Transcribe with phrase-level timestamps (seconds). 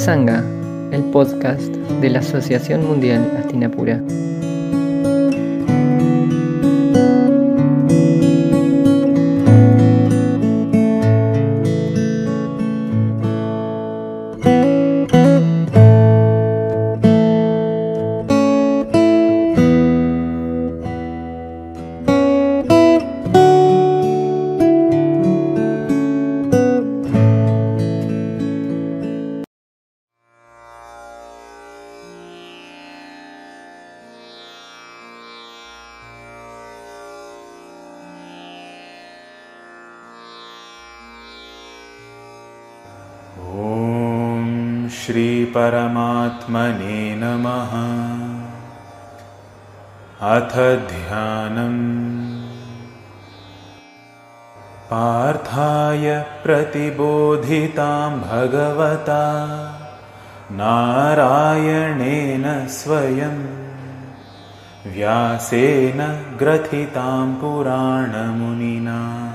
[0.00, 0.42] Satsanga,
[0.92, 1.60] el podcast
[2.00, 4.00] de la Asociación Mundial Astinapura.
[46.50, 47.70] श्रीपरमात्मने नमः।
[50.30, 52.50] अथ ध्यानम्।
[54.90, 59.46] पार्थाय प्रतिबोधितां भगवता।
[60.52, 63.46] नारायणेन स्वयं।
[64.92, 69.32] व्यासेन ग्रथितां पुराणमुनिना।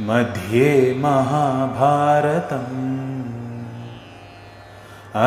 [0.00, 3.19] मध्ये महाभारतम्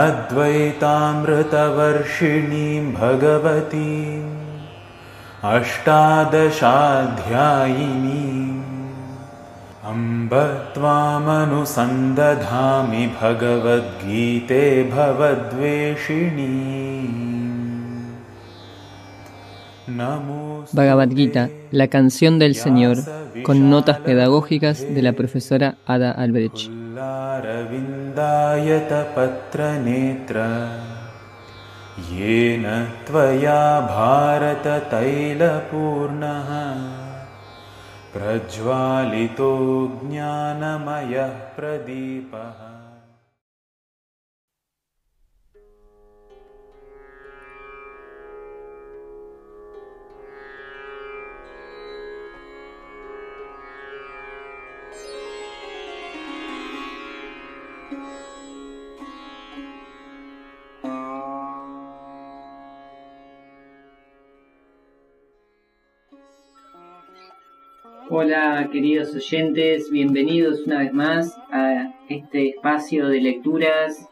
[0.02, 4.32] अद्वैतामृतवर्षिणीं भगवतीम्
[5.54, 6.58] अष्टादशाध्यायिनीम्
[9.92, 10.32] अम्ब
[10.74, 11.54] त्वामनुसन्दधामि
[13.20, 16.52] भगवद्गीते भवद्वेषिणी
[20.72, 22.98] Bhagavad Gita, la canción del Señor,
[23.42, 26.81] con notas pedagógicas de la profesora Ada Albrecht.
[27.45, 30.43] रविन्दायतपत्रनेत्र
[32.11, 32.65] येन
[33.07, 36.51] त्वया भारततैलपूर्णः।
[38.13, 39.51] प्रज्वालितो
[40.03, 42.72] ज्ञानमयः प्रदीपः
[68.15, 74.07] Hola queridos oyentes, bienvenidos una vez más a este espacio de lecturas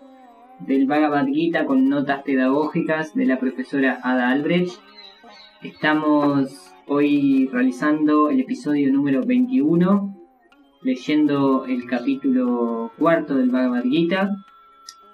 [0.57, 4.81] del Bhagavad Gita con notas pedagógicas de la profesora Ada Albrecht.
[5.62, 10.18] Estamos hoy realizando el episodio número 21,
[10.81, 14.31] leyendo el capítulo cuarto del Bhagavad Gita.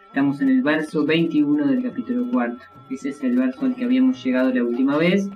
[0.05, 2.63] Estamos en el verso 21 del capítulo cuarto.
[2.89, 5.29] Ese es el verso al que habíamos llegado la última vez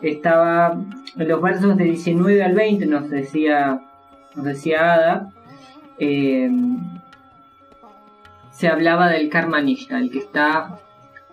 [0.00, 0.78] estaba
[1.16, 3.80] en los versos de 19 al 20, nos decía,
[4.34, 5.32] nos decía Ada,
[5.98, 6.50] eh,
[8.50, 10.78] se hablaba del karma nishta, el que está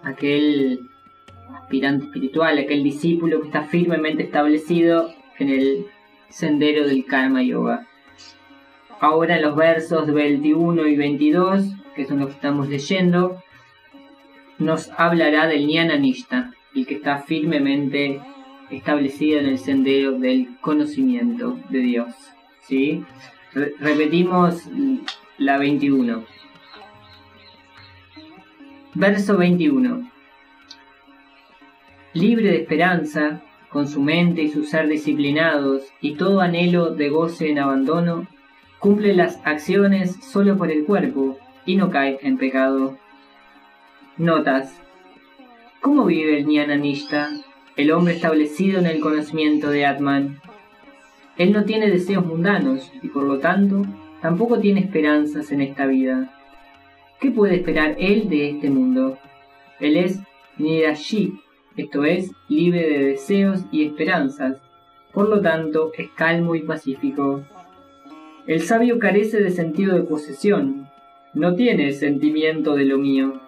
[0.04, 0.90] aquel
[1.56, 5.86] aspirante espiritual, aquel discípulo que está firmemente establecido en el
[6.30, 7.88] sendero del karma yoga.
[9.00, 11.66] Ahora en los versos 21 y 22,
[11.96, 13.42] que son los que estamos leyendo,
[14.60, 18.22] nos hablará del Jnana Nishta, el que está firmemente
[18.72, 22.14] establecido en el sendero del conocimiento de Dios.
[22.62, 23.04] ¿sí?
[23.54, 24.70] repetimos
[25.38, 26.24] la 21.
[28.94, 30.12] Verso 21.
[32.14, 37.50] Libre de esperanza, con su mente y su ser disciplinados y todo anhelo de goce
[37.50, 38.28] en abandono,
[38.80, 42.98] cumple las acciones solo por el cuerpo y no cae en pecado.
[44.18, 44.82] Notas.
[45.80, 47.30] ¿Cómo vive el Nishta?
[47.78, 50.40] El hombre establecido en el conocimiento de Atman.
[51.38, 53.84] Él no tiene deseos mundanos y por lo tanto
[54.22, 56.38] tampoco tiene esperanzas en esta vida.
[57.20, 59.18] ¿Qué puede esperar él de este mundo?
[59.80, 60.20] Él es
[60.58, 61.40] Nirashi,
[61.78, 64.58] esto es, libre de deseos y esperanzas,
[65.14, 67.44] por lo tanto es calmo y pacífico.
[68.48, 70.90] El sabio carece de sentido de posesión,
[71.34, 73.40] no tiene sentimiento de lo mío,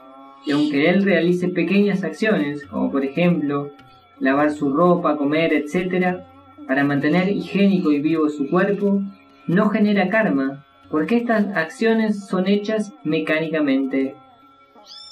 [0.45, 3.71] y aunque él realice pequeñas acciones, como por ejemplo
[4.19, 6.21] lavar su ropa, comer, etc.,
[6.67, 9.01] para mantener higiénico y vivo su cuerpo,
[9.47, 14.15] no genera karma, porque estas acciones son hechas mecánicamente.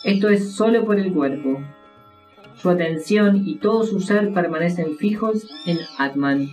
[0.03, 1.61] Esto es solo por el cuerpo.
[2.55, 6.49] Su atención y todo su ser permanecen fijos en Atman.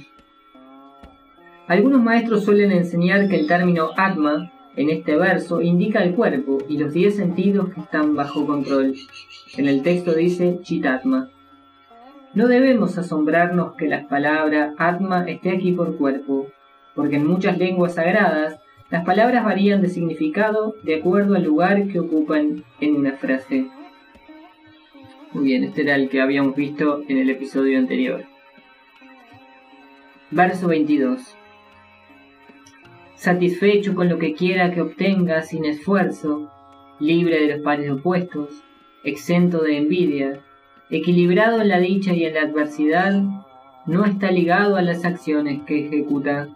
[1.66, 6.78] Algunos maestros suelen enseñar que el término Atma en este verso indica el cuerpo y
[6.78, 8.94] los diez sentidos que están bajo control.
[9.56, 11.30] En el texto dice Chitatma.
[12.38, 16.46] No debemos asombrarnos que la palabra Atma esté aquí por cuerpo,
[16.94, 21.98] porque en muchas lenguas sagradas Las palabras varían de significado de acuerdo al lugar que
[21.98, 23.66] ocupan en una frase.
[25.32, 28.22] Muy bien, este era el que habíamos visto en el episodio anterior.
[30.30, 31.36] Verso 22.
[33.16, 36.52] Satisfecho con lo que quiera que obtenga sin esfuerzo,
[37.00, 38.62] libre de los pares opuestos,
[39.02, 40.40] exento de envidia,
[40.90, 43.22] equilibrado en la dicha y en la adversidad,
[43.86, 46.48] no está ligado a las acciones que ejecuta.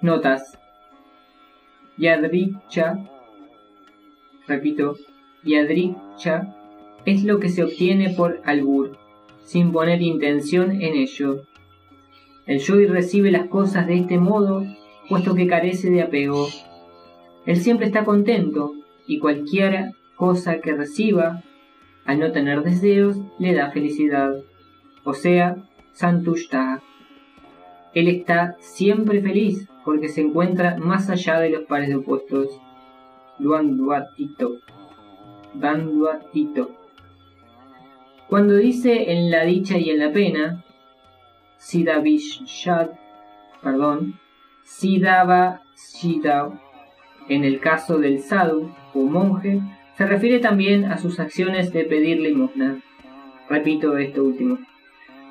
[0.00, 0.58] Notas.
[1.96, 2.98] Yadricha,
[4.46, 4.96] repito,
[5.44, 6.54] Yadricha
[7.06, 8.98] es lo que se obtiene por albur,
[9.44, 11.44] sin poner intención en ello.
[12.46, 14.64] El yogi recibe las cosas de este modo,
[15.08, 16.46] puesto que carece de apego.
[17.46, 18.74] Él siempre está contento,
[19.06, 21.42] y cualquier cosa que reciba,
[22.06, 24.36] al no tener deseos, le da felicidad.
[25.04, 25.56] O sea,
[25.92, 26.82] santushta.
[27.94, 32.48] Él está siempre feliz porque se encuentra más allá de los pares de opuestos.
[33.38, 34.58] Luanduatito.
[35.54, 36.70] Danduatito.
[38.28, 40.64] Cuando dice en la dicha y en la pena,
[41.58, 42.90] Sidavishad,
[43.62, 44.18] perdón,
[44.64, 46.60] Sidava Shida,
[47.28, 49.62] en el caso del sadhu o monje,
[49.96, 52.82] se refiere también a sus acciones de pedir limosna.
[53.48, 54.58] Repito esto último.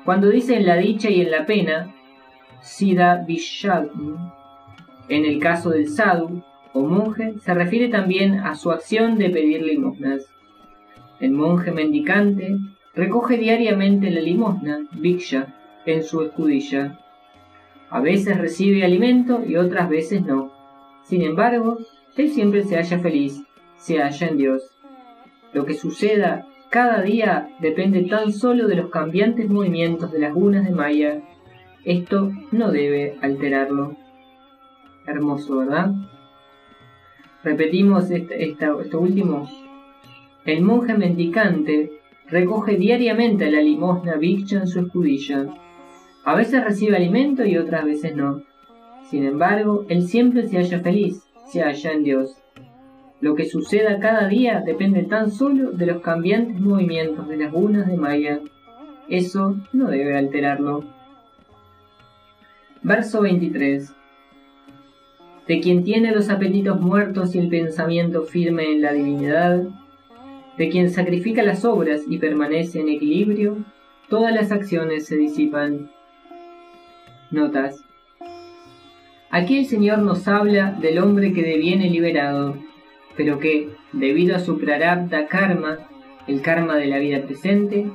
[0.04, 1.94] Cuando dice en la dicha y en la pena,
[2.60, 3.86] Sida Vishad,
[5.08, 6.42] en el caso del sadhu
[6.72, 10.26] o monje, se refiere también a su acción de pedir limosnas.
[11.20, 12.56] El monje mendicante
[12.94, 15.54] recoge diariamente la limosna, Viksha,
[15.86, 16.98] en su escudilla.
[17.88, 20.52] A veces recibe alimento y otras veces no.
[21.04, 21.78] Sin embargo,
[22.16, 23.45] él siempre se halla feliz,
[23.76, 24.70] se halla en Dios.
[25.52, 30.64] Lo que suceda cada día depende tan solo de los cambiantes movimientos de las gunas
[30.64, 31.22] de Maya.
[31.84, 33.96] Esto no debe alterarlo.
[35.06, 35.92] Hermoso, ¿verdad?
[37.44, 39.48] Repetimos esto último.
[40.44, 41.92] El monje mendicante
[42.28, 45.46] recoge diariamente la limosna Viksha en su escudilla.
[46.24, 48.42] A veces recibe alimento y otras veces no.
[49.08, 52.42] Sin embargo, él siempre se halla feliz, se halla en Dios.
[53.20, 57.86] Lo que suceda cada día depende tan solo de los cambiantes movimientos de las gunas
[57.86, 58.40] de Maya.
[59.08, 60.84] Eso no debe alterarlo.
[62.82, 63.94] Verso 23.
[65.46, 69.62] De quien tiene los apetitos muertos y el pensamiento firme en la divinidad,
[70.58, 73.64] de quien sacrifica las obras y permanece en equilibrio,
[74.08, 75.90] todas las acciones se disipan.
[77.30, 77.82] Notas.
[79.30, 82.56] Aquí el Señor nos habla del hombre que deviene liberado,
[83.16, 85.78] pero que, debido a su prarabdha karma,
[86.26, 87.86] el karma de la vida presente,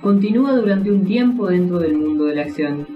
[0.00, 2.86] continúa durante un tiempo dentro del mundo de la acción.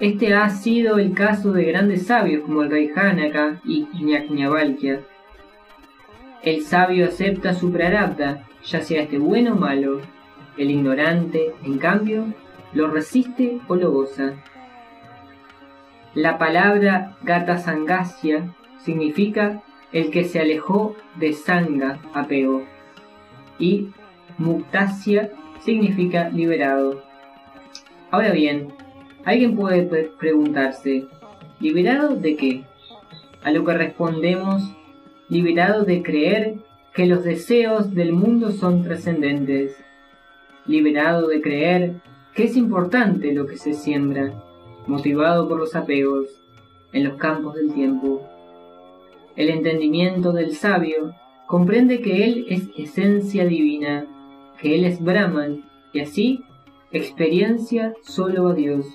[0.00, 5.00] Este ha sido el caso de grandes sabios como el rey Hanaka y Ñañavalkya.
[6.42, 10.00] El sabio acepta su prarabdha, ya sea este bueno o malo.
[10.56, 12.26] El ignorante, en cambio,
[12.72, 14.34] lo resiste o lo goza.
[16.14, 19.62] La palabra Gata Sangasya significa
[19.92, 22.64] el que se alejó de Sanga, apego,
[23.58, 23.88] y
[24.38, 27.02] Muktasya significa liberado.
[28.10, 28.68] Ahora bien,
[29.24, 29.84] alguien puede
[30.18, 31.06] preguntarse,
[31.60, 32.64] ¿liberado de qué?
[33.42, 34.74] A lo que respondemos,
[35.28, 36.56] liberado de creer
[36.94, 39.76] que los deseos del mundo son trascendentes,
[40.66, 41.94] liberado de creer
[42.34, 44.32] que es importante lo que se siembra,
[44.86, 46.28] motivado por los apegos
[46.92, 48.28] en los campos del tiempo.
[49.36, 51.14] El entendimiento del sabio
[51.46, 54.06] comprende que él es esencia divina,
[54.60, 56.44] que él es Brahman y así
[56.90, 58.86] experiencia solo a Dios.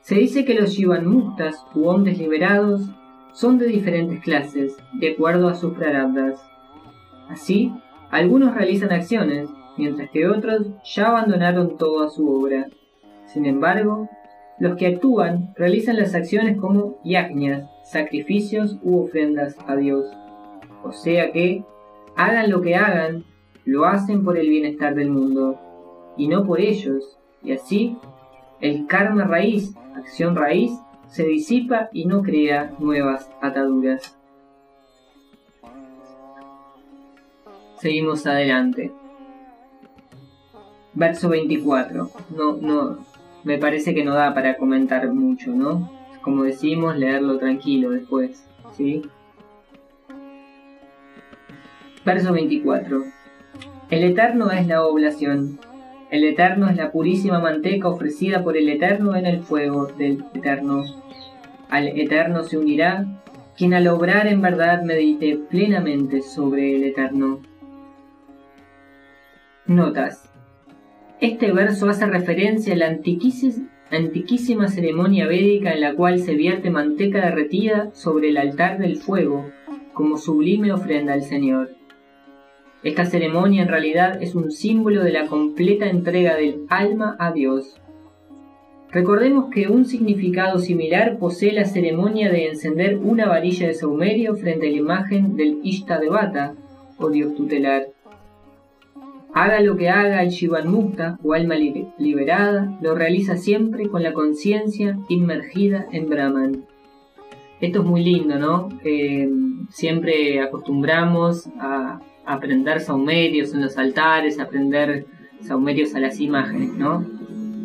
[0.00, 2.82] Se dice que los Muktas u hombres liberados
[3.32, 6.40] son de diferentes clases, de acuerdo a sus prarabdas.
[7.28, 7.72] Así,
[8.10, 12.68] algunos realizan acciones, mientras que otros ya abandonaron toda su obra.
[13.26, 14.08] Sin embargo,
[14.58, 20.06] los que actúan realizan las acciones como yajñas, sacrificios u ofrendas a Dios.
[20.82, 21.62] O sea que,
[22.16, 23.24] hagan lo que hagan,
[23.64, 25.60] lo hacen por el bienestar del mundo,
[26.16, 27.96] y no por ellos, y así,
[28.60, 30.72] el karma raíz, acción raíz,
[31.08, 34.18] se disipa y no crea nuevas ataduras.
[37.76, 38.92] Seguimos adelante.
[40.94, 42.10] Verso 24.
[42.36, 42.98] No, no,
[43.44, 46.01] me parece que no da para comentar mucho, ¿no?
[46.22, 49.02] Como decimos, leerlo tranquilo después, ¿sí?
[52.04, 53.02] Verso 24.
[53.90, 55.58] El Eterno es la oblación.
[56.10, 60.84] El Eterno es la purísima manteca ofrecida por el Eterno en el fuego del Eterno.
[61.68, 63.06] al Eterno se unirá,
[63.56, 67.40] quien al obrar en verdad medite plenamente sobre el Eterno.
[69.66, 70.28] Notas.
[71.20, 72.86] Este verso hace referencia a la
[74.68, 79.50] ceremonia védica en la cual se vierte manteca derretida sobre el altar del fuego
[79.92, 81.76] como sublime ofrenda al Señor.
[82.82, 87.82] Esta ceremonia en realidad es un símbolo de la completa entrega del alma a Dios.
[88.90, 94.68] Recordemos que un significado similar posee la ceremonia de encender una varilla de saumerio frente
[94.68, 96.54] a la imagen del Ishtadevata
[96.96, 97.91] o Dios tutelar.
[99.34, 104.12] Haga lo que haga el Shivan Mukta o alma liberada, lo realiza siempre con la
[104.12, 106.66] conciencia inmergida en Brahman.
[107.60, 108.68] Esto es muy lindo, ¿no?
[108.84, 109.30] Eh,
[109.70, 115.06] siempre acostumbramos a aprender saumerios en los altares, aprender
[115.40, 117.04] saumerios a las imágenes, ¿no?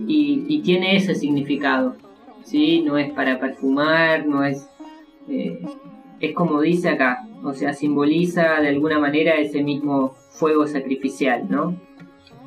[0.07, 1.95] Y, tiene ese significado,
[2.43, 2.81] ¿sí?
[2.81, 4.69] No es para perfumar, no es...
[5.29, 5.59] Eh,
[6.19, 11.79] es como dice acá, o sea, simboliza de alguna manera ese mismo fuego sacrificial, ¿no?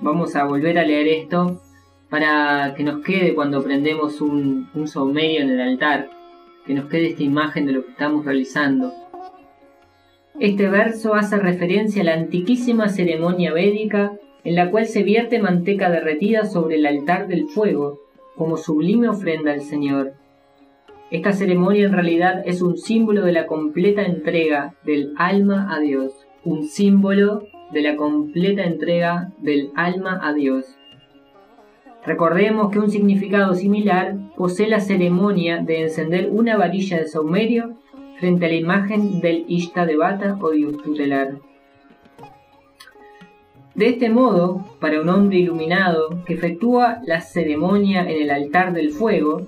[0.01, 1.61] Vamos a volver a leer esto
[2.09, 6.11] para que nos quede cuando prendemos un, un en el altar,
[6.67, 8.93] que nos quede esta imagen de lo que estamos realizando.
[10.39, 14.13] Este verso hace referencia a la antiquísima ceremonia védica
[14.43, 18.01] en la cual se vierte manteca derretida sobre el altar del fuego
[18.37, 20.15] como sublime ofrenda al Señor.
[21.11, 26.13] Esta ceremonia en realidad es un símbolo de la completa entrega del alma a Dios,
[26.45, 30.77] un símbolo de la completa entrega del alma a Dios.
[32.07, 37.75] Recordemos que un significado similar posee la ceremonia de encender una varilla de saumerio
[38.21, 41.39] frente a la imagen del Ishtadevata o Dios tutelar.
[43.75, 48.91] De este modo, para un hombre iluminado que efectúa la ceremonia en el altar del
[48.91, 49.47] fuego,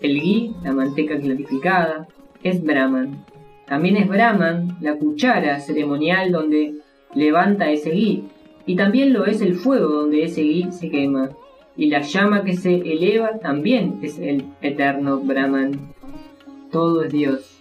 [0.00, 2.08] el ghee, la manteca clarificada,
[2.42, 3.24] es Brahman.
[3.66, 6.74] También es Brahman la cuchara ceremonial donde
[7.14, 8.24] levanta ese ghee,
[8.66, 11.30] y también lo es el fuego donde ese ghee se quema,
[11.76, 15.94] y la llama que se eleva también es el eterno Brahman.
[16.70, 17.60] Todo es Dios.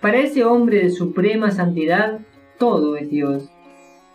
[0.00, 2.20] Para ese hombre de suprema santidad,
[2.58, 3.50] todo es Dios.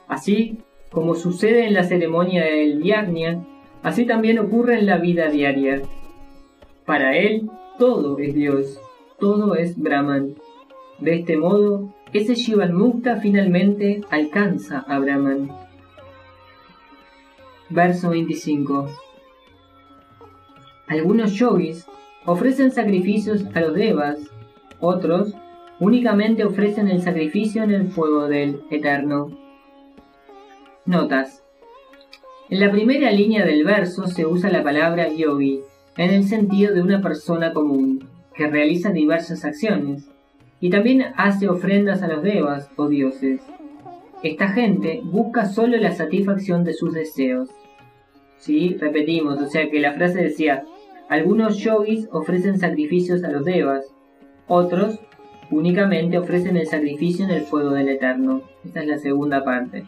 [0.07, 0.57] Así
[0.91, 3.45] como sucede en la ceremonia del Yajna,
[3.83, 5.81] así también ocurre en la vida diaria.
[6.85, 7.49] Para él,
[7.79, 8.79] todo es Dios,
[9.19, 10.35] todo es Brahman.
[10.99, 15.49] De este modo, ese Shivan Mukta finalmente alcanza a Brahman.
[17.69, 18.89] Verso 25.
[20.87, 21.87] Algunos yogis
[22.25, 24.19] ofrecen sacrificios a los devas,
[24.79, 25.33] otros
[25.79, 29.37] únicamente ofrecen el sacrificio en el fuego del Eterno.
[30.85, 31.43] Notas.
[32.49, 35.61] En la primera línea del verso se usa la palabra yogi,
[35.97, 40.09] en el sentido de una persona común, que realiza diversas acciones,
[40.59, 43.41] y también hace ofrendas a los devas o dioses.
[44.23, 47.49] Esta gente busca solo la satisfacción de sus deseos.
[48.37, 48.75] ¿Sí?
[48.79, 50.65] Repetimos, o sea que la frase decía,
[51.09, 53.85] algunos yogis ofrecen sacrificios a los devas,
[54.47, 54.99] otros
[55.51, 58.41] únicamente ofrecen el sacrificio en el fuego del Eterno.
[58.63, 59.85] Esta es la segunda parte.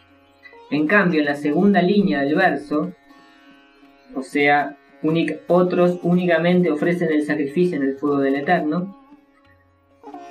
[0.69, 2.91] En cambio, en la segunda línea del verso,
[4.15, 4.77] o sea,
[5.47, 8.95] otros únicamente ofrecen el sacrificio en el fuego del Eterno.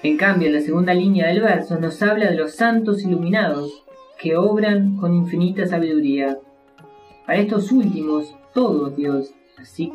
[0.03, 3.85] En cambio, en la segunda línea del verso nos habla de los santos iluminados
[4.21, 6.39] que obran con infinita sabiduría.
[7.27, 9.93] Para estos últimos, todo es Dios, así,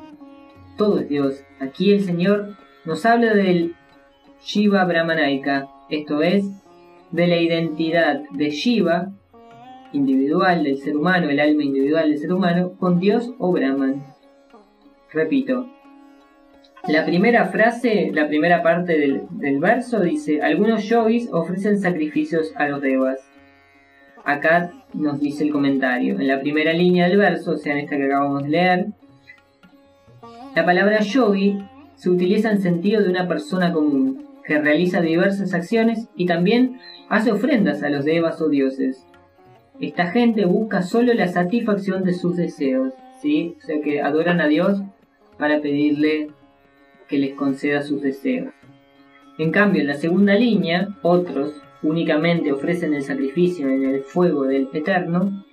[0.78, 1.44] todo es Dios.
[1.60, 3.76] Aquí el Señor nos habla del
[4.44, 6.46] Shiva Brahmanaika, esto es,
[7.12, 9.12] de la identidad de Shiva,
[9.94, 14.11] individual del ser humano, el alma individual del ser humano, con Dios o Brahman.
[15.14, 15.68] Repito,
[16.88, 22.68] la primera frase, la primera parte del, del verso dice, algunos yogis ofrecen sacrificios a
[22.68, 23.20] los devas.
[24.24, 27.98] Acá nos dice el comentario, en la primera línea del verso, o sea, en esta
[27.98, 28.86] que acabamos de leer,
[30.56, 31.60] la palabra yogi
[31.96, 37.32] se utiliza en sentido de una persona común, que realiza diversas acciones y también hace
[37.32, 39.06] ofrendas a los devas o dioses.
[39.80, 43.56] Esta gente busca solo la satisfacción de sus deseos, ¿sí?
[43.58, 44.82] O sea que adoran a Dios
[45.42, 46.28] para pedirle
[47.08, 48.54] que les conceda sus deseos.
[49.40, 54.70] En cambio, en la segunda línea, otros únicamente ofrecen el sacrificio en el fuego del
[54.72, 55.44] Eterno,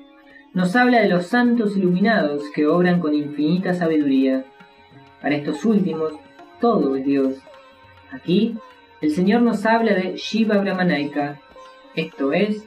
[0.53, 4.45] nos habla de los santos iluminados que obran con infinita sabiduría.
[5.23, 6.13] Para estos últimos,
[6.61, 7.37] todo es Dios.
[8.13, 8.57] Aquí
[9.01, 11.41] el Señor nos habla de Shiva Brahmanaika,
[11.97, 12.63] esto es,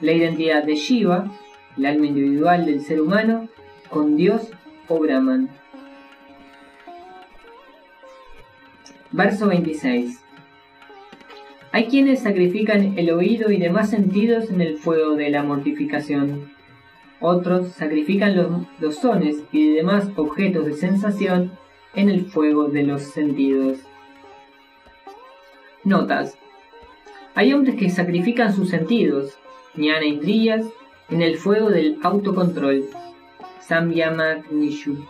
[0.00, 1.30] la identidad de Shiva,
[1.78, 3.48] el alma individual del ser humano,
[3.88, 4.50] con Dios
[4.88, 5.48] o Brahman.
[9.12, 10.20] Verso 26.
[11.72, 16.50] Hay quienes sacrifican el oído y demás sentidos en el fuego de la mortificación.
[17.20, 18.36] Otros sacrifican
[18.80, 21.52] los, sones y demás objetos de sensación
[21.94, 23.78] en el fuego de los sentidos.
[25.84, 26.36] Notas.
[27.34, 29.38] Hay hombres que sacrifican sus sentidos,
[29.76, 30.66] ñana indriyas,
[31.10, 32.84] en el fuego del autocontrol,
[33.60, 35.04] Samyamak Nishu.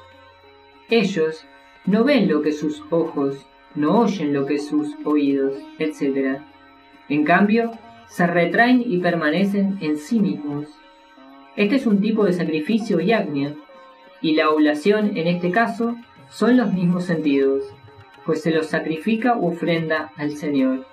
[0.90, 1.46] Ellos
[1.86, 3.46] no ven lo que sus ojos,
[3.76, 6.40] no oyen lo que sus oídos, etc.
[7.08, 7.72] En cambio,
[8.08, 10.66] se retraen y permanecen en sí mismos.
[11.56, 13.54] Este es un tipo de sacrificio yagna,
[14.20, 15.96] y la oblación en este caso
[16.28, 17.64] son los mismos sentidos,
[18.24, 20.86] pues se los sacrifica u ofrenda al Señor.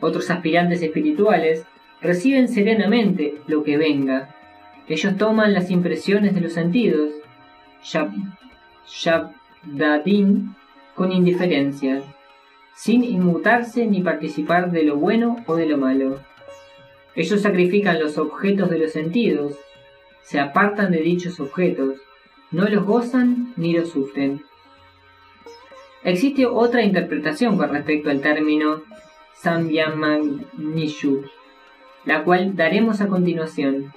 [0.00, 1.64] Otros aspirantes espirituales
[2.00, 4.34] reciben serenamente lo que venga.
[4.86, 7.12] Ellos toman las impresiones de los sentidos,
[8.86, 10.54] Shabdatin,
[10.98, 12.02] con indiferencia,
[12.74, 16.18] sin inmutarse ni participar de lo bueno o de lo malo.
[17.14, 19.54] Ellos sacrifican los objetos de los sentidos,
[20.22, 22.00] se apartan de dichos objetos,
[22.50, 24.42] no los gozan ni los sufren.
[26.02, 28.82] Existe otra interpretación con respecto al término
[29.36, 31.22] Samyamanishu,
[32.06, 33.92] la cual daremos a continuación.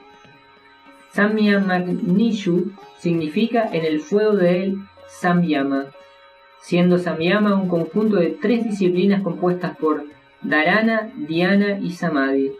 [1.14, 4.78] Samyamanishu significa en el fuego del
[5.08, 5.88] Samyama,
[6.62, 10.06] siendo Samyama un conjunto de tres disciplinas compuestas por
[10.42, 12.52] Dharana, Dhyana y Samadhi.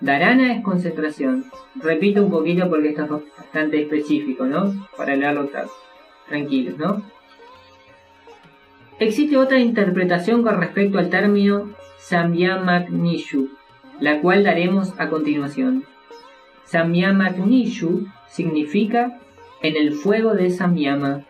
[0.00, 1.44] Dharana es concentración.
[1.76, 4.88] Repito un poquito porque esto es bastante específico, ¿no?
[4.96, 5.48] Para leerlo
[6.28, 7.02] tranquilos, ¿no?
[8.98, 13.50] Existe otra interpretación con respecto al término Samyamaknishu,
[13.98, 15.84] la cual daremos a continuación.
[16.64, 19.18] Samyamaknishu significa
[19.62, 21.24] en el fuego de Samyama,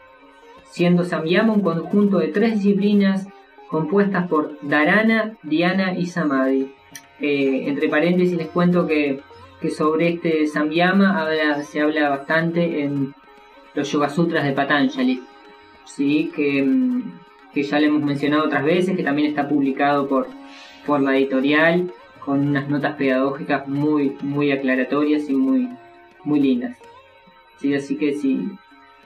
[0.71, 3.27] siendo Samyama un conjunto de tres disciplinas
[3.69, 6.73] compuestas por Dharana, Dhyana y Samadhi.
[7.21, 9.21] Eh, entre paréntesis les cuento que,
[9.77, 11.29] sobre este Samyama
[11.63, 13.15] se habla bastante en
[13.75, 15.23] los Yoga Sutras de Patanjali,
[15.85, 16.33] ¿sí?
[16.35, 17.03] que, mm,
[17.53, 20.29] que ya le hemos mencionado otras veces, que también está publicado por,
[20.87, 21.93] por la editorial,
[22.25, 25.69] con unas notas pedagógicas muy, muy aclaratorias y muy,
[26.25, 26.77] muy lindas.
[27.59, 27.75] ¿Sí?
[27.75, 28.49] Así que si,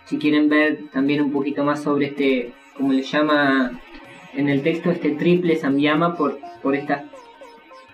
[0.06, 3.80] si quieren ver también un poquito más sobre este, como le llama
[4.34, 7.02] en el texto, este triple samyama por, por estas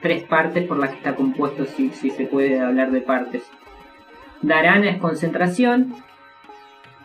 [0.00, 3.44] tres partes por las que está compuesto, si, si se puede hablar de partes.
[4.42, 5.94] Dharana es concentración,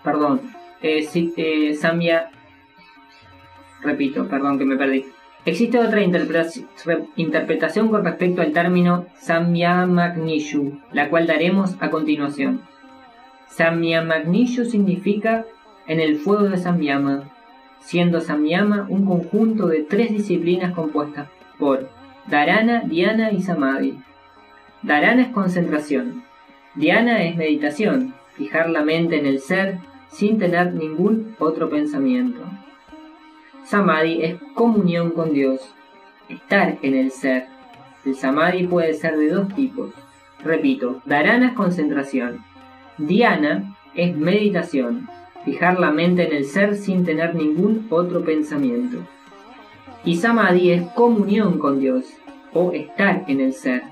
[0.04, 0.42] perdón,
[0.82, 1.78] eh, eh,
[3.82, 5.06] Repito, perdón que me perdí.
[5.46, 12.62] Existe otra interpretación con respecto al término Samyamagnishu, la cual daremos a continuación.
[13.48, 15.46] Samyamagnishu significa
[15.88, 17.30] en el fuego de Samyama,
[17.80, 21.30] siendo Samyama un conjunto de tres disciplinas compuestas
[21.60, 21.90] por
[22.28, 23.98] Dharana, Dhyana y Samadhi.
[24.82, 26.24] Dharana es concentración,
[26.76, 29.78] Dhyana es meditación, fijar la mente en el ser
[30.10, 32.42] sin tener ningún otro pensamiento.
[33.64, 35.74] Samadhi es comunión con Dios,
[36.30, 37.48] estar en el ser.
[38.06, 39.92] El samadhi puede ser de dos tipos.
[40.44, 42.44] Repito, dharana es concentración.
[42.98, 45.08] Dhyana es meditación,
[45.44, 49.00] fijar la mente en el ser sin tener ningún otro pensamiento.
[50.04, 52.06] Y samadhi es comunión con Dios
[52.54, 53.84] o estar en el ser.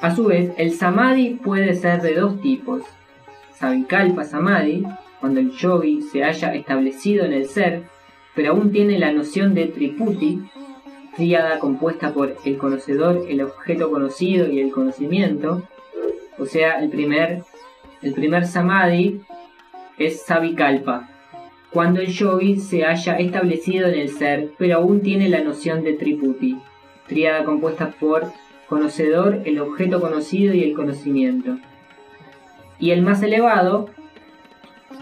[0.00, 2.82] A su vez, el samadhi puede ser de dos tipos.
[3.52, 4.84] Savikalpa samadhi,
[5.20, 7.84] cuando el yogi se haya establecido en el ser
[8.38, 10.40] pero aún tiene la noción de triputi,
[11.16, 15.64] tríada compuesta por el conocedor, el objeto conocido y el conocimiento.
[16.38, 17.42] O sea, el primer,
[18.02, 19.20] el primer samadhi
[19.98, 21.08] es savikalpa,
[21.70, 25.94] cuando el yogi se haya establecido en el ser, pero aún tiene la noción de
[25.94, 26.58] triputi,
[27.06, 28.32] tríada compuesta por
[28.68, 31.58] conocedor, el objeto conocido y el conocimiento.
[32.78, 33.90] Y el más elevado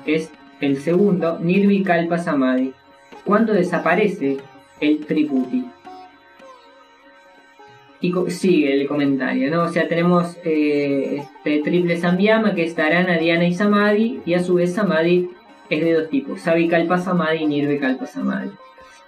[0.06, 2.72] es el segundo, Nirvikalpa Samadhi,
[3.24, 4.38] cuando desaparece
[4.80, 5.66] el triputi.
[8.00, 9.62] Y sigue el comentario, ¿no?
[9.62, 14.40] O sea, tenemos eh, este triple samyama que es Dharana, Dhyana y Samadhi, y a
[14.42, 15.30] su vez Samadhi
[15.70, 18.50] es de dos tipos, Savikalpa Samadhi y Nirvikalpa Samadhi.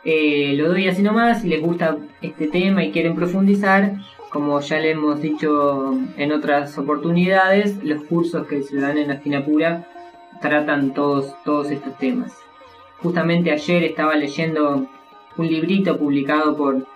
[0.05, 3.93] Eh, lo doy así nomás, si les gusta este tema y quieren profundizar,
[4.31, 9.45] como ya le hemos dicho en otras oportunidades, los cursos que se dan en la
[9.45, 9.87] Pura
[10.41, 12.33] tratan todos, todos estos temas.
[13.03, 14.87] Justamente ayer estaba leyendo
[15.37, 16.87] un librito publicado por,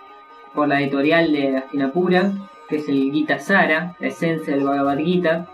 [0.53, 2.31] por la editorial de Astinapura,
[2.67, 5.47] que es el Gita Sara, la esencia del Bhagavad Gita.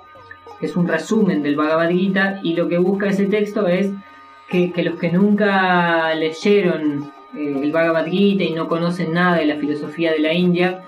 [0.61, 3.91] Es un resumen del Bhagavad Gita y lo que busca ese texto es
[4.49, 9.55] que, los que nunca leyeron eh, el Bhagavad Gita y no conocen nada de la
[9.55, 10.83] filosofía de la India,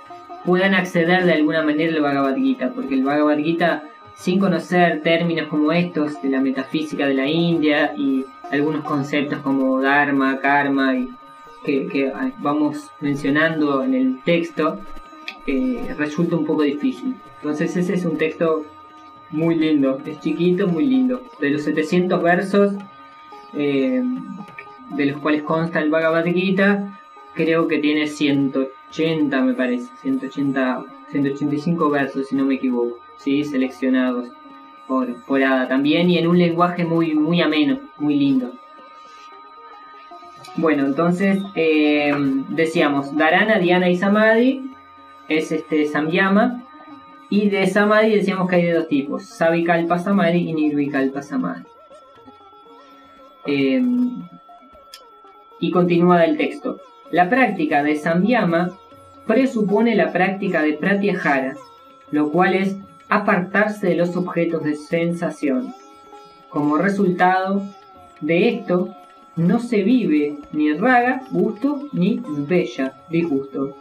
[0.46, 3.84] puedan acceder de alguna manera al Bhagavad Gita, porque el Bhagavad Gita,
[4.16, 9.82] sin conocer términos como estos de la metafísica de la India y algunos conceptos como
[9.82, 11.10] Dharma, Karma, y
[11.64, 14.80] que, vamos mencionando en el texto,
[15.48, 17.16] eh, resulta un poco difícil.
[17.38, 18.66] Entonces ese es un texto
[19.30, 21.22] muy lindo, es chiquito, muy lindo.
[21.40, 22.74] De los 700 versos,
[23.54, 24.04] eh,
[24.96, 27.00] de los cuales consta el Bhagavad Gita,
[27.34, 33.44] creo que tiene 180, me parece, 180, 185 versos, si no me equivoco, ¿sí?
[33.44, 34.30] seleccionados
[34.88, 38.52] por, por Ada también y en un lenguaje muy, muy ameno, muy lindo.
[40.58, 42.12] Bueno, entonces eh,
[42.50, 44.70] decíamos, Dharana, Diana y Samadhi
[45.30, 46.64] es este Samyama.
[47.30, 51.64] Y de Samadhi decíamos que hay de dos tipos, Savikalpa Samadhi y Nirvikalpa Samadhi.
[53.46, 53.82] Eh,
[55.60, 56.82] y continúa el texto.
[57.12, 58.72] La práctica de Samyama
[59.26, 61.56] presupone la práctica de Pratyahara,
[62.12, 62.76] lo cual es
[63.08, 65.74] apartarse de los objetos de sensación.
[66.50, 67.64] Como resultado
[68.20, 68.94] de esto,
[69.36, 73.76] no se vive ni raga, gusto, ni bella, disgusto.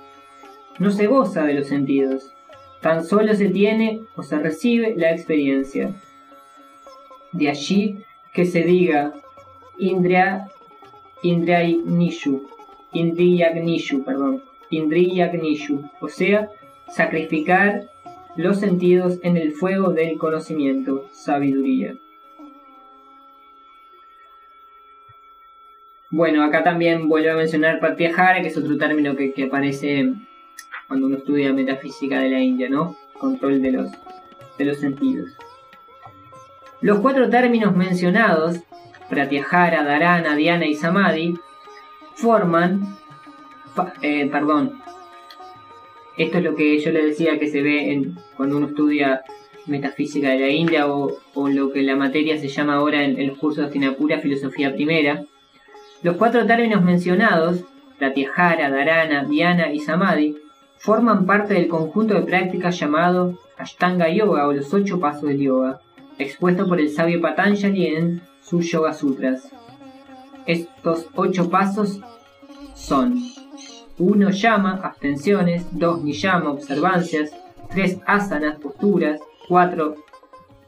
[0.79, 2.33] No se goza de los sentidos,
[2.81, 5.95] tan solo se tiene o se recibe la experiencia.
[7.33, 7.99] De allí
[8.33, 9.13] que se diga
[9.79, 10.49] Indriya
[11.23, 12.49] Indriyagnishu,
[12.93, 16.49] Indriyagnishu, perdón, Indriyagnishu, o sea,
[16.89, 17.91] sacrificar
[18.37, 21.97] los sentidos en el fuego del conocimiento, sabiduría.
[26.11, 30.13] Bueno, acá también vuelvo a mencionar Pratyahara, que es otro término que, aparece
[30.89, 32.97] cuando uno estudia metafísica de la India, ¿no?
[33.19, 33.91] Control de los,
[34.59, 35.31] de los sentidos.
[36.81, 38.59] Los cuatro términos mencionados,
[39.09, 41.35] Pratyahara, Dharana, Dhyana y Samadhi,
[42.15, 42.97] forman,
[44.03, 44.81] eh, perdón,
[46.17, 49.23] esto es lo que yo le decía que se ve en, cuando uno estudia
[49.67, 53.61] metafísica de la India o, lo que la materia se llama ahora en, el curso
[53.61, 55.25] de Astinapura, filosofía primera,
[56.03, 57.65] los cuatro términos mencionados,
[57.99, 60.37] Pratyahara, Dharana, Dhyana y Samadhi,
[60.79, 65.81] forman parte del conjunto de prácticas llamado Ashtanga Yoga o los ocho pasos del yoga,
[66.19, 69.51] expuesto por el sabio Patanjali en sus Yoga Sutras.
[70.47, 72.01] Estos ocho pasos
[72.75, 73.23] son
[73.99, 77.31] 1 llama, abstenciones, 2 niyama, observancias,
[77.69, 79.97] 3 asanas, posturas, 4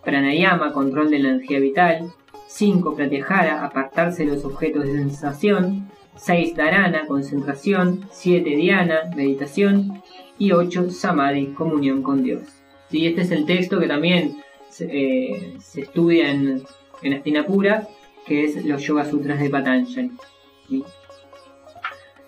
[0.04, 2.12] pranayama, control de la energía vital,
[2.52, 2.94] 5.
[2.94, 5.88] Pratyahara, apartarse de los objetos de sensación.
[6.16, 6.54] 6.
[6.54, 8.06] Dharana, concentración.
[8.10, 8.56] 7.
[8.56, 10.02] Dhyana, meditación.
[10.38, 10.90] Y 8.
[10.90, 12.42] Samadhi, comunión con Dios.
[12.90, 14.36] Y este es el texto que también
[14.68, 16.62] se, eh, estudia en,
[17.02, 17.88] en Astinapura,
[18.26, 20.12] que es los Yoga Sutras de Patanjali.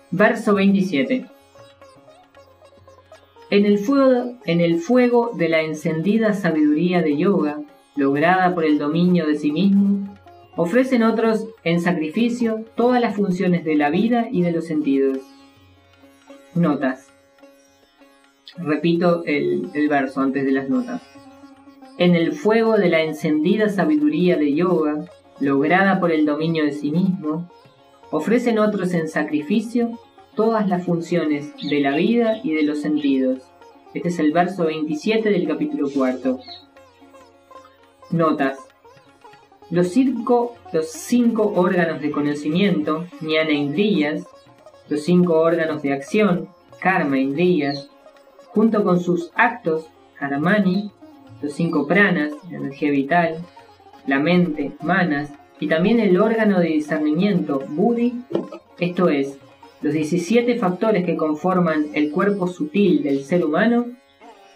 [0.09, 1.25] Verso 27.
[3.51, 7.59] En el, fuego, en el fuego de la encendida sabiduría de yoga,
[7.95, 10.04] lograda por el dominio de sí mismo,
[10.57, 15.19] Ofrecen otros en sacrificio todas las funciones de la vida y de los sentidos.
[16.53, 17.09] Notas.
[18.57, 21.01] Repito el, verso antes de las notas.
[21.97, 25.05] En el fuego de la encendida sabiduría de yoga,
[25.41, 27.49] lograda por el dominio de sí mismo,
[28.11, 29.99] ofrecen otros en sacrificio
[30.35, 33.43] todas las funciones de la vida y de los sentidos.
[33.93, 36.39] Este es el verso 27 del capítulo cuarto.
[38.09, 38.74] Notas.
[39.71, 44.27] Los cinco, los cinco órganos de conocimiento, jnana indriyas,
[44.89, 46.47] los cinco órganos de acción,
[46.79, 47.89] karma indriyas,
[48.49, 49.87] junto con sus actos,
[50.19, 50.91] karmani,
[51.41, 53.37] los cinco pranas, la energía vital,
[54.05, 58.21] la mente, manas, y también el órgano de discernimiento, buddhi,
[58.77, 59.39] esto es,
[59.81, 63.87] los 17 factores que conforman el cuerpo sutil del ser humano,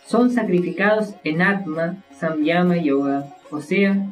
[0.06, 4.08] son sacrificados en Atma Samyama Yoga, o sea,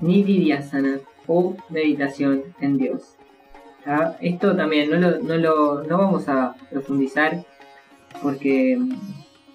[0.00, 3.16] Nididhyasana o meditación en Dios.
[4.20, 7.42] Esto también no lo, no lo no vamos a profundizar
[8.22, 8.92] porque mm,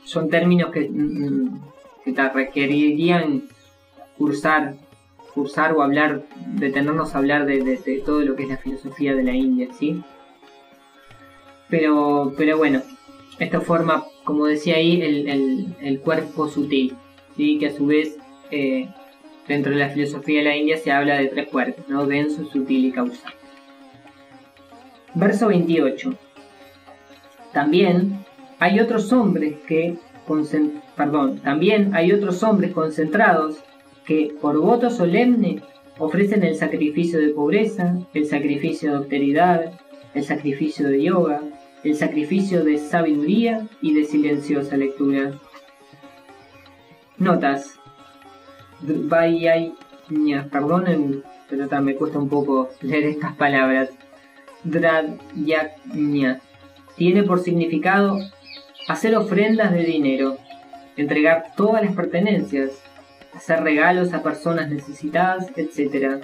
[0.06, 1.62] son términos que, mm, mm,
[2.04, 3.44] que te requerirían
[4.18, 4.76] cursar,
[5.34, 6.24] cursar o hablar,
[6.56, 10.02] detenernos a hablar de, todo lo que es la filosofía de la India, ¿sí?
[11.70, 12.82] Pero, pero bueno,
[13.40, 16.96] esto forma, como decía ahí, el, el, cuerpo sutil,
[17.36, 17.58] ¿sí?
[17.58, 18.18] que a su vez
[18.52, 18.90] eh,
[19.48, 22.06] Dentro de la filosofía de la India se habla de tres cuerpos, ¿no?
[22.06, 23.34] denso, sutil y causal.
[25.16, 26.16] Verso 28.
[27.52, 28.26] También
[28.60, 29.98] hay otros hombres que
[30.96, 33.64] perdón, también hay otros hombres concentrados
[34.06, 35.62] que por voto solemne
[35.98, 39.80] ofrecen el sacrificio de pobreza, el sacrificio de austeridad,
[40.14, 41.42] el sacrificio de yoga,
[41.84, 45.34] el sacrificio de sabiduría y de silenciosa lectura.
[47.18, 47.80] Notas.
[50.52, 53.90] Perdonen, pero me cuesta un poco leer estas palabras.
[54.64, 56.40] Dradyajna
[56.96, 58.20] tiene por significado
[58.88, 60.38] hacer ofrendas de dinero,
[60.98, 62.72] entregar todas las pertenencias,
[63.34, 66.24] hacer regalos a personas necesitadas, etc.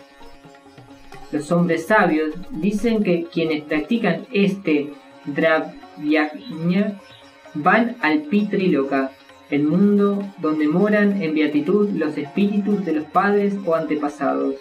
[1.32, 4.94] Los hombres sabios dicen que quienes practican este
[5.26, 7.00] Dravyajna
[7.54, 9.12] van al Pitriloka,
[9.50, 14.56] el mundo donde moran en beatitud los espíritus de los padres o antepasados.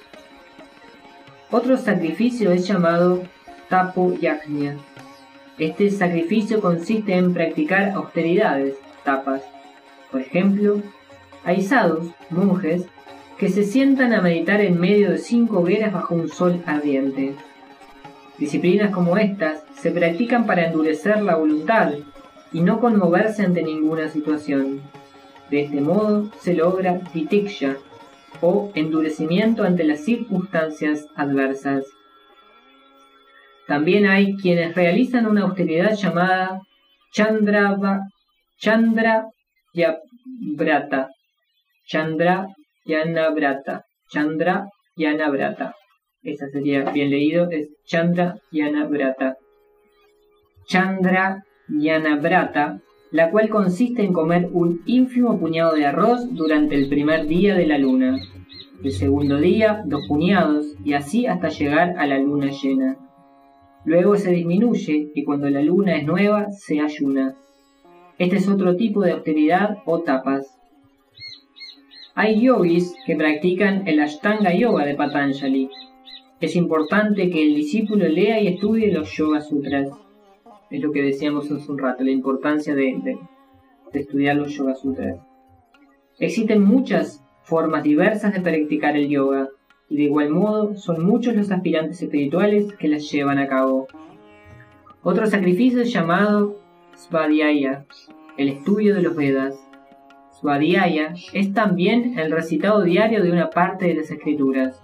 [1.50, 3.22] Otro sacrificio es llamado
[3.68, 4.76] Tapo Yajna.
[5.58, 9.42] Este sacrificio consiste en practicar austeridades, tapas.
[10.10, 10.80] Por ejemplo,
[11.44, 12.86] hay sadhus, monjes,
[13.38, 17.34] que se sientan a meditar en medio de cinco hogueras bajo un sol ardiente.
[18.38, 21.92] Disciplinas como estas se practican para endurecer la voluntad
[22.52, 24.80] y no conmoverse ante ninguna situación.
[25.50, 27.76] De este modo se logra vitiksha,
[28.40, 31.84] o endurecimiento ante las circunstancias adversas.
[33.66, 36.60] También hay quienes realizan una austeridad llamada
[37.12, 37.76] Chandra
[38.58, 39.26] Chandra
[39.72, 41.08] Yabrata.
[41.86, 42.46] Chandra
[42.84, 43.84] Yanabrata.
[44.10, 45.74] Chandra Yanabrata.
[46.22, 49.36] Esa sería bien leído, es Chandra Yanabrata.
[50.66, 57.26] Chandra Yanabrata, la cual consiste en comer un ínfimo puñado de arroz durante el primer
[57.26, 58.18] día de la luna.
[58.82, 62.96] El segundo día, dos puñados, y así hasta llegar a la luna llena.
[63.84, 67.34] Luego se disminuye y cuando la luna es nueva se ayuna.
[68.18, 70.58] Este es otro tipo de austeridad o tapas.
[72.14, 75.70] Hay yogis que practican el Ashtanga Yoga de Patanjali.
[76.40, 79.88] Es importante que el discípulo lea y estudie los Yoga Sutras.
[80.70, 83.18] Es lo que decíamos hace un rato, la importancia de,
[83.92, 85.18] estudiar los Yoga Sutras.
[86.18, 89.48] Existen muchas formas diversas de practicar el yoga,
[89.88, 93.86] y de igual modo son muchos los aspirantes espirituales que las llevan a cabo.
[95.02, 96.58] Otro sacrificio es llamado
[96.94, 97.86] Svadhyaya,
[98.36, 99.58] el estudio de los Vedas.
[100.32, 104.82] Svadhyaya es también el recitado diario de una parte de las escrituras.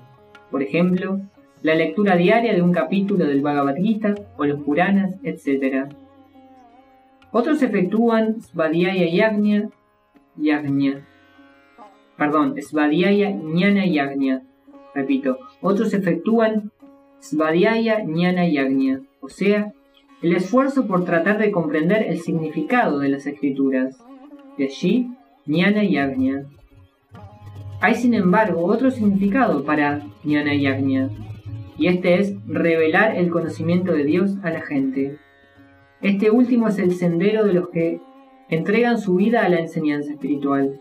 [0.51, 1.20] Por ejemplo,
[1.64, 5.87] la lectura diaria de un capítulo del Bhagavad Gita o los Puranas, etc.
[7.33, 9.70] Otros efectúan Svadhyaya Yagnya,
[10.37, 11.07] Yagnya.
[12.18, 14.42] Perdón, Svadhyaya Jnana Yagnya.
[14.94, 16.70] Repito, otros efectúan
[17.20, 19.72] Svadhyaya Jnana Yagnya, o sea,
[20.20, 23.96] el esfuerzo por tratar de comprender el significado de las escrituras.
[24.59, 25.09] De allí,
[25.46, 26.44] Jnana Yagnya.
[27.81, 31.09] Hay sin embargo otro significado para Jnana Yagnya,
[31.77, 35.19] y este es revelar el conocimiento de Dios a la gente.
[36.01, 38.01] Este último es el sendero de los que
[38.49, 40.81] entregan su vida a la enseñanza espiritual.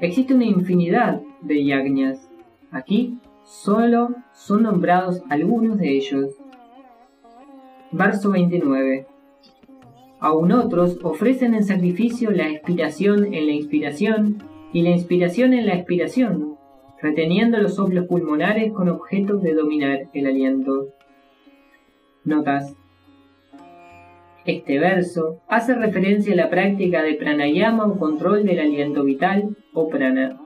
[0.00, 2.30] Existe una infinidad de yagnas.
[2.70, 6.36] Aquí solo son nombrados algunos de ellos.
[7.90, 9.06] Verso 29.
[10.20, 15.74] Aún otros ofrecen en sacrificio la expiración en la inspiración y la inspiración en la
[15.74, 16.51] expiración,
[17.02, 20.88] reteniendo los soplos pulmonares con objeto de dominar el aliento.
[22.24, 22.76] Notas.
[24.46, 29.88] Este verso hace referencia a la práctica de pranayama o control del aliento vital o
[29.88, 30.40] prana,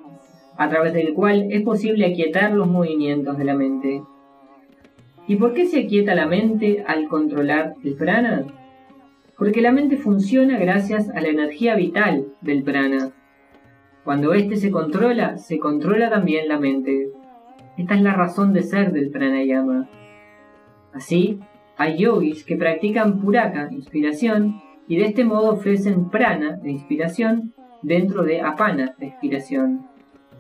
[0.57, 4.03] a través del cual es posible aquietar los movimientos de la mente.
[5.29, 8.47] ¿Y por qué se aquieta la mente al controlar el prana?
[9.37, 13.13] Porque la mente funciona gracias a la energía vital del prana,
[14.07, 17.11] cuando éste se controla, se controla también la mente.
[17.77, 19.89] Esta es la razón de ser del pranayama.
[20.93, 21.41] Así,
[21.77, 28.23] hay yogis que practican puraka, inspiración, y de este modo ofrecen prana, de inspiración, dentro
[28.23, 29.89] de apana, de expiración.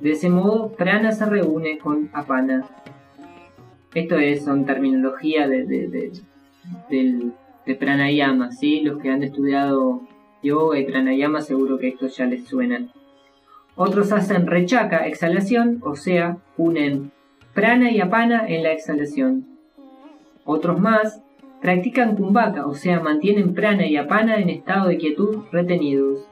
[0.01, 2.65] De ese modo, prana se reúne con apana.
[3.95, 6.13] Esto es, son terminología de,
[7.81, 8.83] pranayama, ¿sí?
[8.83, 10.03] Los que han estudiado
[10.41, 12.87] yoga y pranayama seguro que esto ya les suena.
[13.77, 17.13] Otros hacen rechaca, exhalación, o sea, unen
[17.53, 19.47] prana y apana en la exhalación.
[20.47, 21.23] Otros más
[21.61, 26.27] practican kumbhaka, o sea, mantienen prana y apana en estado de quietud retenidos.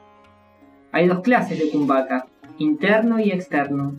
[0.91, 2.25] Hay dos clases de kumbhaka,
[2.57, 3.93] interno y externo.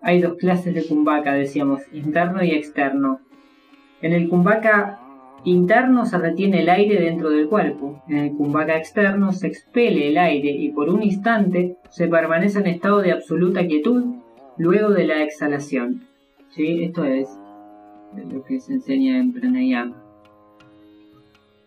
[0.00, 3.20] Hay dos clases de kumbhaka, decíamos, interno y externo.
[4.00, 5.01] En el kumbhaka
[5.44, 10.18] interno se retiene el aire dentro del cuerpo, en el kumbhaka externo se expele el
[10.18, 14.04] aire y por un instante se permanece en estado de absoluta quietud
[14.56, 16.02] luego de la exhalación.
[16.50, 16.84] ¿Sí?
[16.84, 17.28] Esto es.
[18.30, 19.96] lo que se enseña en pranayama.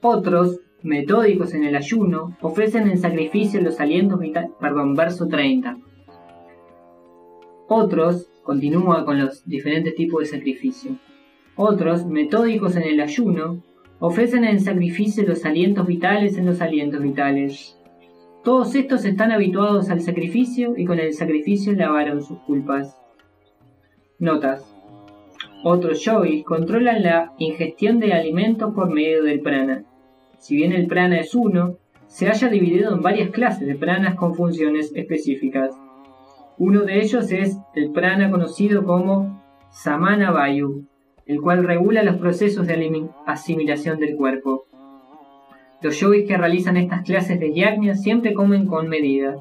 [0.02, 5.80] Otros, metódicos en el ayuno, ofrecen en sacrificio los alientos vitales, perdón, verso 30.
[7.68, 10.92] Otros, continúa con los diferentes tipos de sacrificio.
[11.58, 13.64] Otros, metódicos en el ayuno,
[14.00, 17.80] ofrecen en sacrificio los alientos vitales en los alientos vitales.
[18.44, 23.00] Todos estos están habituados al sacrificio y con el sacrificio lavaron sus culpas.
[24.20, 24.72] Notas.
[25.64, 29.84] Otros yogis controlan la ingestión de alimentos por medio del prana.
[30.38, 34.36] Si bien el prana es uno, se haya dividido en varias clases de pranas con
[34.36, 35.76] funciones específicas.
[36.58, 39.42] Uno de ellos es el prana conocido como
[39.72, 40.86] Samana Vayu,
[41.26, 44.66] el cual regula los procesos de asimilación del cuerpo.
[45.82, 49.36] Los yogis que realizan estas clases de yajna siempre comen con medida.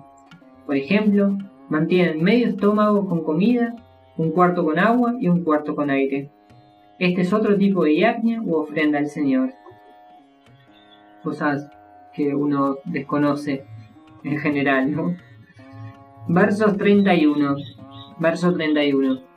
[0.66, 3.74] Por ejemplo, mantienen medio estómago con comida,
[4.16, 6.30] un cuarto con agua y un cuarto con aire.
[6.98, 9.52] Este es otro tipo de yajna u ofrenda al Señor.
[11.22, 11.70] Cosas
[12.14, 13.64] que uno desconoce
[14.22, 15.16] en general, ¿no?
[16.28, 17.56] Versos 31.
[18.18, 19.33] Verso 31.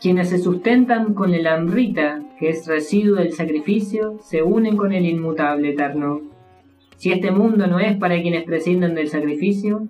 [0.00, 5.06] Quienes se sustentan con el amrita, que es residuo del sacrificio, se unen con el
[5.06, 6.20] inmutable eterno.
[6.96, 9.88] Si este mundo no es para quienes prescinden del sacrificio,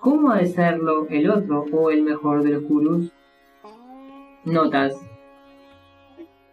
[0.00, 3.12] ¿cómo ha de serlo el otro o el mejor de los gurús?
[4.44, 4.94] Notas.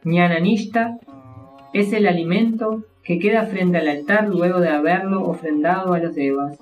[0.04, 1.00] Ñananishta
[1.74, 6.60] es el alimento que queda frente al altar luego de haberlo ofrendado a los devas.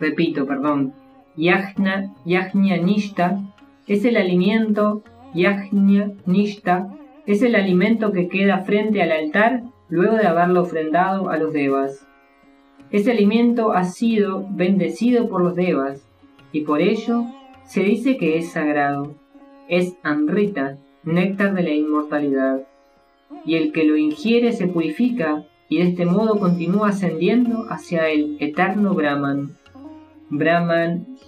[0.00, 1.01] Repito, perdón.
[1.36, 3.40] Yajna, Yajna Nishta
[3.86, 5.02] es el alimento,
[5.34, 6.94] Yajna Nishta
[7.26, 12.06] es el alimento que queda frente al altar luego de haberlo ofrendado a los devas.
[12.90, 16.06] Ese alimento ha sido bendecido por los devas
[16.52, 17.24] y por ello
[17.64, 19.14] se dice que es sagrado.
[19.68, 22.66] Es amrita, néctar de la inmortalidad.
[23.46, 28.36] Y el que lo ingiere se purifica y de este modo continúa ascendiendo hacia el
[28.40, 29.56] eterno Brahman.
[30.34, 31.18] Brahman,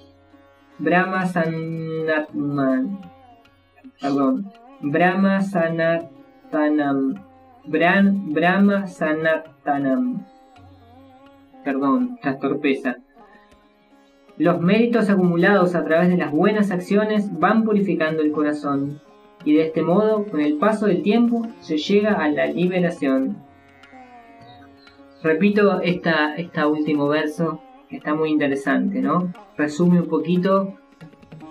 [0.78, 3.00] Brahma Sanatman,
[4.00, 7.22] perdón, Brahma Sanatanam,
[7.66, 10.24] Bran, Brahma Sanatanam,
[11.62, 12.96] perdón, la torpeza.
[14.38, 19.02] Los méritos acumulados a través de las buenas acciones van purificando el corazón,
[19.44, 23.36] y de este modo, con el paso del tiempo, se llega a la liberación.
[25.22, 29.32] Repito esta, este último verso está muy interesante, ¿no?
[29.56, 30.74] Resume un poquito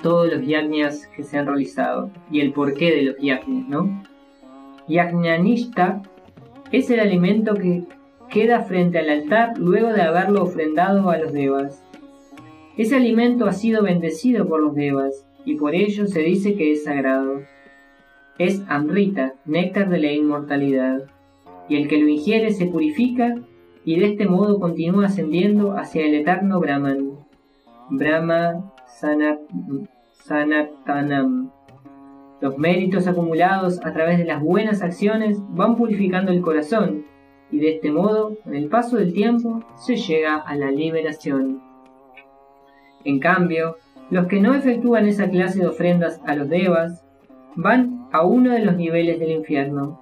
[0.01, 4.03] todos los yajñas que se han realizado y el porqué de los yajñas, ¿no?
[4.87, 6.01] Yajñanishta
[6.71, 7.83] es el alimento que
[8.29, 11.83] queda frente al altar luego de haberlo ofrendado a los devas.
[12.77, 16.83] Ese alimento ha sido bendecido por los devas y por ello se dice que es
[16.83, 17.41] sagrado.
[18.37, 21.03] Es amrita, néctar de la inmortalidad,
[21.69, 23.35] y el que lo ingiere se purifica
[23.85, 27.11] y de este modo continúa ascendiendo hacia el eterno Brahman.
[27.89, 29.39] Brahma Sanat,
[30.11, 31.51] Sanatanam.
[32.41, 37.05] Los méritos acumulados a través de las buenas acciones van purificando el corazón
[37.53, 41.61] y de este modo, con el paso del tiempo, se llega a la liberación.
[43.05, 43.77] En cambio,
[44.09, 47.05] los que no efectúan esa clase de ofrendas a los devas
[47.55, 49.99] van a uno de los niveles del infierno.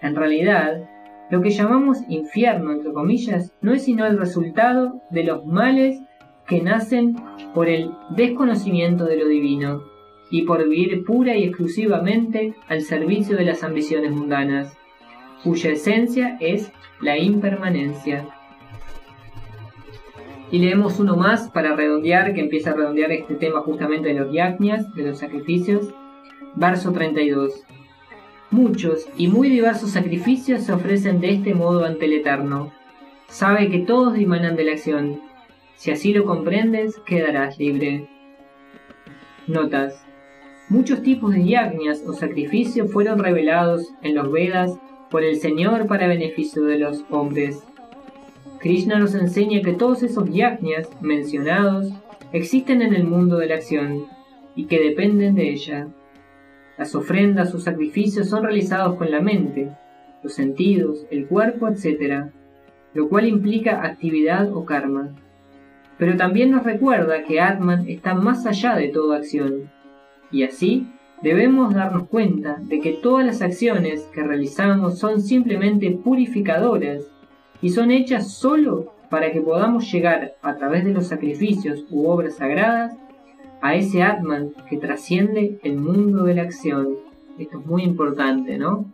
[0.00, 0.88] En realidad,
[1.30, 6.00] lo que llamamos infierno, entre comillas, no es sino el resultado de los males
[6.46, 7.16] que nacen
[7.54, 9.82] por el desconocimiento de lo divino
[10.30, 14.76] y por vivir pura y exclusivamente al servicio de las ambiciones mundanas,
[15.42, 18.26] cuya esencia es la impermanencia.
[20.50, 24.32] Y leemos uno más para redondear, que empieza a redondear este tema justamente de los
[24.32, 25.92] yajñas, de los sacrificios.
[26.54, 27.64] Verso 32.
[28.50, 32.72] Muchos y muy diversos sacrificios se ofrecen de este modo ante el Eterno.
[33.28, 35.20] Sabe que todos dimanan de la acción.
[35.76, 38.08] Si así lo comprendes, quedarás libre.
[39.46, 40.04] Notas.
[40.68, 44.78] Muchos tipos de yagnas o sacrificios fueron revelados en los Vedas
[45.10, 47.62] por el Señor para beneficio de los hombres.
[48.60, 51.92] Krishna nos enseña que todos esos yagnas mencionados
[52.32, 54.06] existen en el mundo de la acción
[54.56, 55.88] y que dependen de ella.
[56.76, 59.70] Las ofrendas o sacrificios son realizados con la mente,
[60.22, 62.26] los sentidos, el cuerpo, etc.,
[62.94, 65.10] lo cual implica actividad o karma.
[65.98, 69.70] Pero también nos recuerda que Atman está más allá de toda acción,
[70.32, 70.88] y así
[71.22, 77.04] debemos darnos cuenta de que todas las acciones que realizamos son simplemente purificadoras
[77.62, 82.36] y son hechas solo para que podamos llegar a través de los sacrificios u obras
[82.36, 82.96] sagradas
[83.64, 86.98] a ese Atman que trasciende el mundo de la acción.
[87.38, 88.92] Esto es muy importante, ¿no?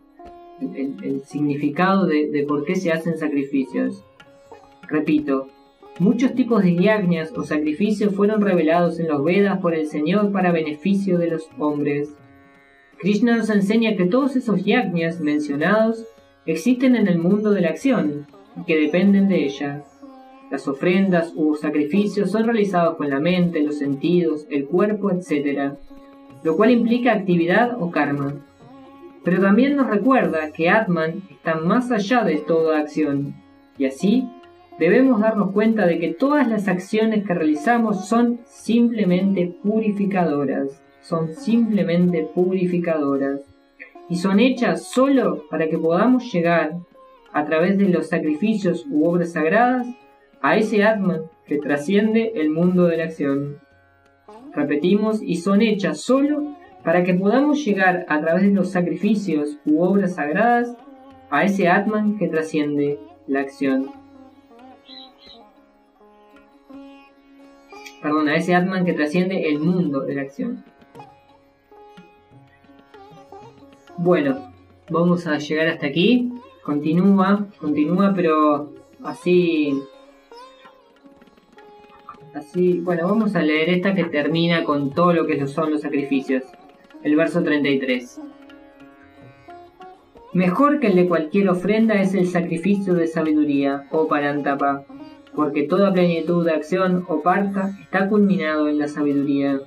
[0.61, 4.05] El, significado de, por qué se hacen sacrificios.
[4.87, 5.49] Repito,
[5.99, 10.53] muchos tipos de yagnas o sacrificios fueron revelados en los Vedas por el Señor para
[10.53, 12.15] beneficio de los hombres.
[12.97, 16.05] Krishna nos enseña que todos esos yagnas mencionados
[16.45, 19.83] existen en el mundo de la acción y que dependen de ella.
[20.51, 25.75] Las ofrendas u sacrificios son realizados con la mente, los sentidos, el cuerpo, etc.,
[26.43, 28.33] lo cual implica actividad o karma.
[29.23, 33.35] Pero también nos recuerda que Atman está más allá de toda acción,
[33.77, 34.27] y así
[34.77, 42.27] debemos darnos cuenta de que todas las acciones que realizamos son simplemente purificadoras, son simplemente
[42.35, 43.39] purificadoras,
[44.09, 46.73] y son hechas solo para que podamos llegar,
[47.31, 49.87] a través de los sacrificios u obras sagradas,
[50.41, 53.59] a ese Atman que trasciende el mundo de la acción.
[54.53, 59.81] Repetimos, y son hechas solo para que podamos llegar a través de los sacrificios u
[59.81, 60.75] obras sagradas
[61.29, 63.91] a ese Atman que trasciende la acción.
[68.01, 70.63] Perdón, a ese Atman que trasciende el mundo de la acción.
[73.97, 74.51] Bueno,
[74.89, 76.31] vamos a llegar hasta aquí.
[76.63, 78.73] Continúa, continúa, pero
[79.03, 79.79] así
[82.33, 86.43] Así, bueno, vamos a leer esta que termina con todo lo que son los sacrificios.
[87.03, 88.21] El verso 33.
[90.33, 94.85] Mejor que el de cualquier ofrenda es el sacrificio de sabiduría, oh Parantapa,
[95.35, 99.59] porque toda plenitud de acción o parta está culminado en la sabiduría.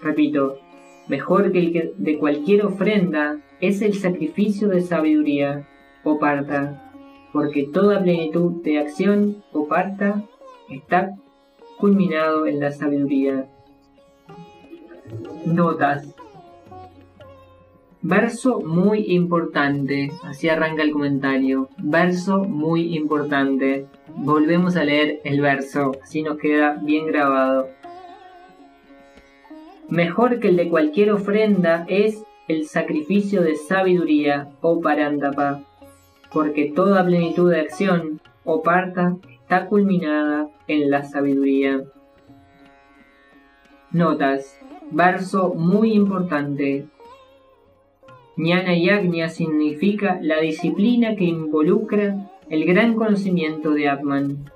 [0.00, 0.58] Repito,
[1.08, 5.66] mejor que el de cualquier ofrenda es el sacrificio de sabiduría,
[6.04, 6.92] o parta,
[7.32, 10.22] porque toda plenitud de acción o parta
[10.68, 11.16] está
[11.82, 13.48] culminado en la sabiduría.
[15.44, 16.06] Notas.
[18.02, 20.12] Verso muy importante.
[20.22, 21.68] Así arranca el comentario.
[21.78, 23.86] Verso muy importante.
[24.14, 25.90] Volvemos a leer el verso.
[26.00, 27.68] Así nos queda bien grabado.
[29.88, 35.64] Mejor que el de cualquier ofrenda es el sacrificio de sabiduría, oh Parándapa,
[36.32, 39.16] porque toda plenitud de acción, o parta,
[39.52, 41.82] está culminada en la sabiduría.
[43.90, 44.58] Notas.
[44.90, 46.86] Verso muy importante.
[48.34, 54.50] Jnana Yagna significa la disciplina que involucra el gran conocimiento de Atman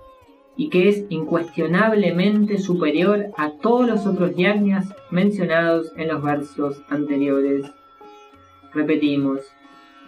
[0.56, 7.70] y que es incuestionablemente superior a todos los otros yagnas mencionados en los versos anteriores.
[8.72, 9.40] Repetimos,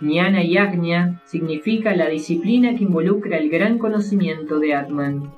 [0.00, 5.32] Jnana Yagna significa la disciplina que involucra el gran conocimiento de Atman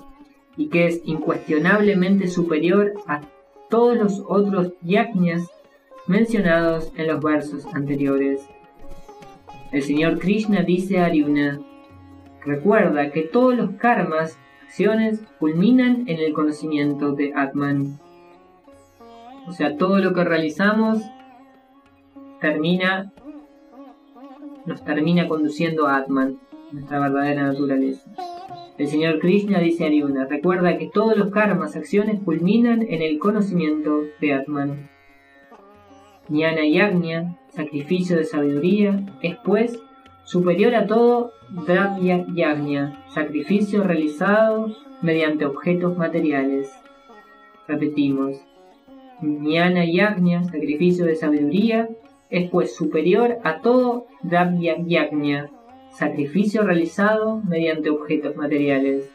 [0.56, 3.22] y que es incuestionablemente superior a
[3.70, 5.48] todos los otros yajnas
[6.06, 8.46] mencionados en los versos anteriores.
[9.72, 11.60] El señor Krishna dice a Arjuna,
[12.44, 17.98] recuerda que todos los karmas, acciones, culminan en el conocimiento de Atman.
[19.46, 21.02] O sea, todo lo que realizamos
[22.40, 23.12] termina,
[24.66, 26.38] nos termina conduciendo a Atman,
[26.72, 28.10] nuestra verdadera naturaleza.
[28.78, 33.18] El señor Krishna dice a Arjuna, recuerda que todos los karmas, acciones, culminan en el
[33.18, 34.88] conocimiento de Atman.
[36.28, 39.78] Jnana Yagna, sacrificio de sabiduría, es pues
[40.24, 41.32] superior a todo
[41.66, 46.72] Dravya Yagna, sacrificio realizado mediante objetos materiales.
[47.66, 48.36] Repetimos,
[49.20, 51.88] Jnana Yagna, sacrificio de sabiduría,
[52.30, 55.50] es pues superior a todo Yagna,
[55.90, 59.10] sacrificio realizado mediante objetos materiales.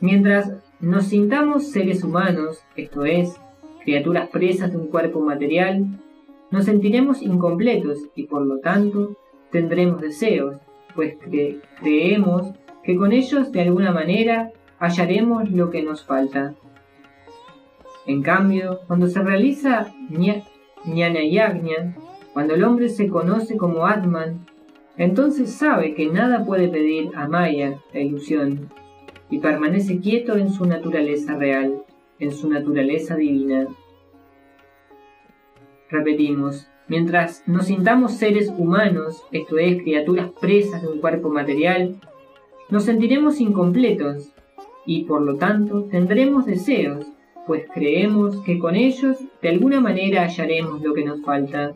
[0.00, 3.40] Mientras nos sintamos seres humanos, esto es,
[3.84, 5.86] criaturas presas de un cuerpo material,
[6.50, 9.16] nos sentiremos incompletos y por lo tanto
[9.50, 10.56] tendremos deseos,
[10.94, 11.16] pues
[11.80, 12.52] creemos
[12.82, 16.54] que con ellos de alguna manera hallaremos lo que nos falta.
[18.06, 19.94] En cambio, cuando se realiza
[20.84, 21.96] Jnana Yagna,
[22.32, 24.46] cuando el hombre se conoce como Atman,
[24.96, 28.68] entonces sabe que nada puede pedir a Maya, la ilusión,
[29.30, 31.82] y permanece quieto en su naturaleza real,
[32.18, 33.66] en su naturaleza divina.
[35.88, 41.96] Repetimos, mientras nos sintamos seres humanos, esto es, criaturas presas de un cuerpo material,
[42.68, 44.32] nos sentiremos incompletos
[44.86, 47.06] y por lo tanto tendremos deseos,
[47.46, 51.72] pues creemos que con ellos de alguna manera hallaremos lo que nos falta.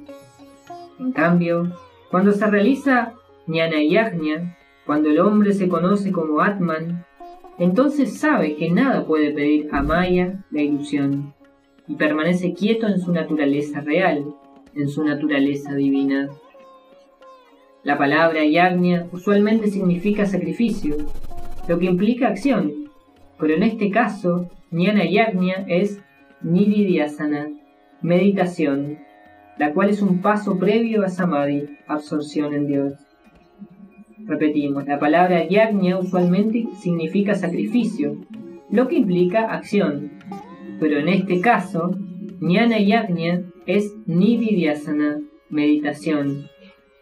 [0.98, 1.72] En cambio,
[2.10, 3.14] cuando se realiza
[3.46, 4.56] Jnana Yajna,
[4.86, 7.04] cuando el hombre se conoce como Atman,
[7.58, 11.34] entonces sabe que nada puede pedir a Maya, la ilusión,
[11.88, 14.24] y permanece quieto en su naturaleza real,
[14.74, 16.28] en su naturaleza divina.
[17.82, 20.96] La palabra yagna usualmente significa sacrificio,
[21.68, 22.85] lo que implica acción,
[23.38, 26.02] pero en este caso, jnana yagna es
[26.42, 27.48] nididhyasana,
[28.02, 28.98] meditación,
[29.58, 32.94] la cual es un paso previo a samadhi, absorción en Dios.
[34.26, 38.16] Repetimos, la palabra yagna usualmente significa sacrificio,
[38.70, 40.12] lo que implica acción,
[40.80, 41.96] pero en este caso,
[42.40, 46.48] jnana yagna es nididhyasana, meditación,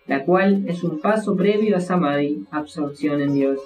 [0.06, 3.60] la cual es un paso previo a samadhi, absorción en Dios.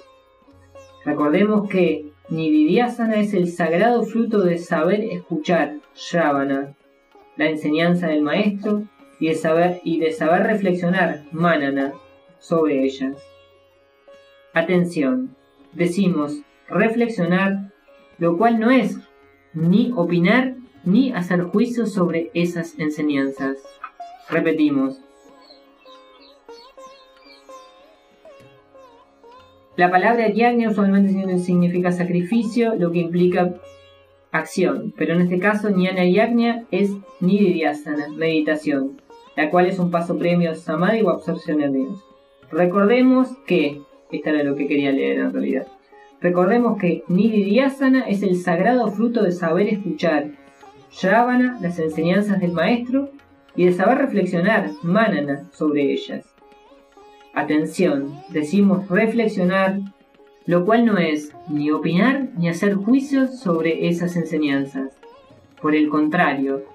[1.05, 6.75] Recordemos que Nididhyasana es el sagrado fruto de saber escuchar, Shravana,
[7.37, 8.83] la enseñanza del maestro
[9.19, 11.93] y de saber, y de saber reflexionar, Manana,
[12.37, 13.17] sobre ellas.
[14.53, 15.35] Atención,
[15.73, 17.71] decimos reflexionar,
[18.19, 18.97] lo cual no es
[19.53, 23.57] ni opinar ni hacer juicio sobre esas enseñanzas.
[24.29, 25.01] Repetimos,
[29.79, 33.53] La palabra yagna usualmente significa sacrificio, lo que implica
[34.29, 39.01] acción, pero en este caso jnana yagna es nididhyasana, meditación,
[39.37, 42.03] la cual es un paso premio samadhi o absorción de Dios.
[42.51, 43.79] Recordemos que,
[44.11, 45.67] esta era lo que quería leer en realidad,
[46.19, 50.25] recordemos que nididhyasana es el sagrado fruto de saber escuchar,
[50.91, 53.11] shravana, las enseñanzas del maestro,
[53.55, 56.28] y de saber reflexionar, manana, sobre ellas.
[57.39, 59.79] Atención, decimos reflexionar,
[60.45, 64.99] lo cual no es ni opinar ni hacer juicios sobre esas enseñanzas.
[65.61, 66.65] Por el contrario,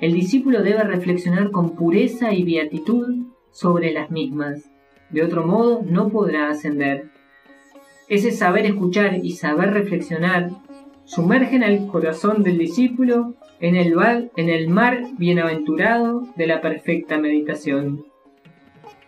[0.00, 4.68] el discípulo debe reflexionar con pureza y beatitud sobre las mismas.
[5.10, 7.10] De otro modo, no podrá ascender.
[8.08, 10.50] Ese saber escuchar y saber reflexionar
[11.04, 13.94] sumergen al corazón del discípulo en el,
[14.36, 18.04] en el mar bienaventurado de la perfecta meditación.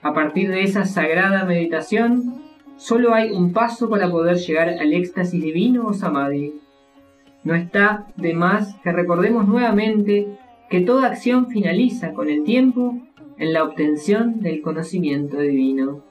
[0.03, 2.42] A partir de esa sagrada meditación,
[2.76, 6.55] solo hay un paso para poder llegar al éxtasis divino o samadhi.
[7.44, 10.38] No está de más que recordemos nuevamente
[10.70, 12.98] que toda acción finaliza con el tiempo
[13.36, 16.03] en la obtención del conocimiento divino.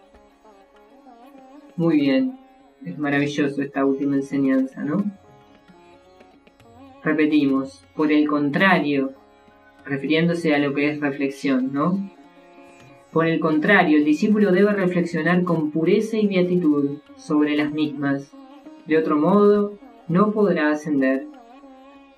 [1.75, 2.37] Muy bien,
[2.85, 5.03] es maravilloso esta última enseñanza, ¿no?
[7.03, 9.13] Repetimos, por el contrario,
[9.85, 12.18] refiriéndose a lo que es reflexión, ¿no?
[13.11, 18.31] Por el contrario, el discípulo debe reflexionar con pureza y beatitud sobre las mismas.
[18.85, 19.73] De otro modo,
[20.07, 21.25] no podrá ascender.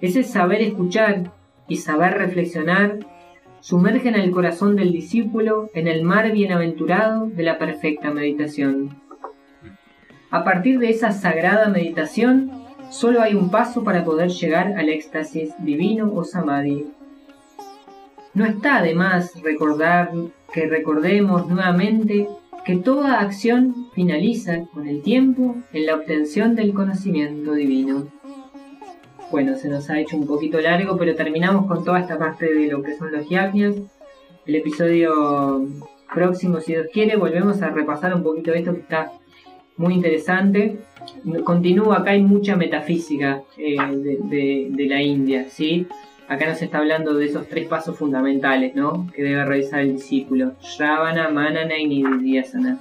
[0.02, 1.32] Ese saber escuchar
[1.68, 3.00] y saber reflexionar
[3.62, 9.00] sumergen al corazón del discípulo en el mar bienaventurado de la perfecta meditación.
[10.30, 12.52] A partir de esa sagrada meditación,
[12.90, 16.88] solo hay un paso para poder llegar al éxtasis divino o samadhi.
[18.34, 20.12] No está de más recordar
[20.54, 22.28] que recordemos nuevamente
[22.64, 28.08] que toda acción finaliza con el tiempo en la obtención del conocimiento divino.
[29.32, 32.68] Bueno, se nos ha hecho un poquito largo, pero terminamos con toda esta parte de
[32.68, 33.76] lo que son los yajnas.
[34.46, 35.68] El episodio
[36.14, 39.12] próximo, si Dios quiere, volvemos a repasar un poquito esto que está
[39.78, 40.80] muy interesante.
[41.44, 45.88] Continúa, acá hay mucha metafísica eh, de, la India, ¿sí?
[46.32, 49.06] Acá nos está hablando de esos tres pasos fundamentales, ¿no?
[49.14, 50.54] Que debe realizar el discípulo.
[50.62, 52.80] Shravana, Manana y Nididhyasana.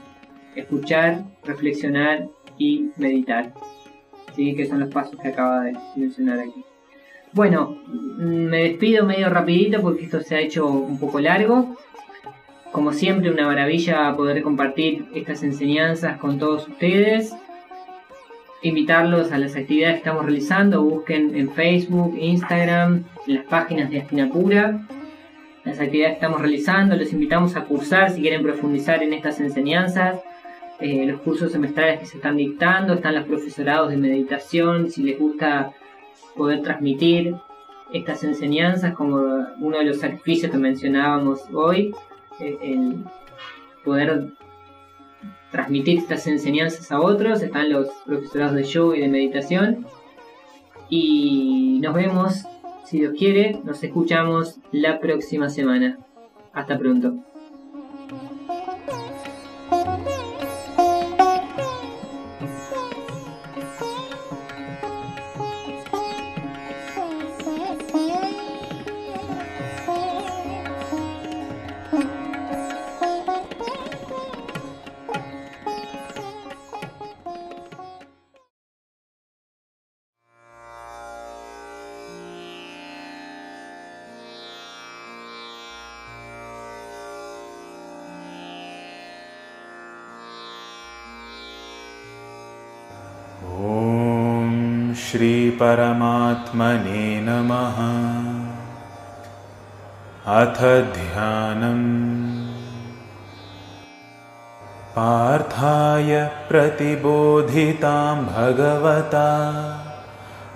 [0.55, 2.29] Escuchar, reflexionar
[2.59, 3.53] y meditar.
[4.37, 4.55] ¿Sí?
[4.55, 6.65] Que son los pasos que acaba de mencionar aquí.
[7.33, 7.77] Bueno,
[8.19, 11.75] me despido medio rapidito porque esto se ha hecho un poco largo.
[12.71, 17.35] Como siempre, una maravilla poder compartir estas enseñanzas con todos ustedes
[18.63, 20.83] invitarlos a las actividades que estamos realizando.
[20.83, 24.81] Busquen en Facebook, Instagram, en las páginas de Pura
[25.65, 26.97] las actividades que estamos realizando.
[26.97, 30.21] Los invitamos a cursar si quieren profundizar en estas enseñanzas.
[30.81, 35.19] Eh, los cursos semestrales que se están dictando, están los profesorados de meditación, si les
[35.19, 35.73] gusta
[36.35, 37.35] poder transmitir
[37.93, 39.17] estas enseñanzas como
[39.59, 41.95] uno de los sacrificios que mencionábamos hoy,
[42.39, 43.05] eh, el
[43.85, 44.29] poder
[45.51, 47.43] transmitir estas enseñanzas a otros.
[47.43, 49.87] Están los profesorados de yoga y de meditación.
[50.89, 52.45] Y nos vemos,
[52.85, 55.99] si Dios quiere, nos escuchamos la próxima semana.
[56.53, 57.30] Hasta pronto.
[95.13, 97.77] श्रीपरमात्मने नमः।
[100.41, 102.47] अथ ध्यानम्।
[104.97, 109.53] पार्थाय प्रतिबोधितां भगवता।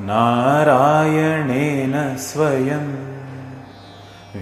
[0.01, 3.15] नारायणेन स्वयं।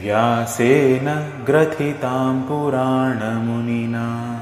[0.01, 4.39] व्यासेन ग्रथितां पुराणमुनिना।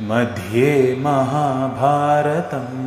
[0.00, 2.85] मध्ये महाभारतम्